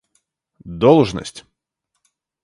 [0.81, 1.43] должность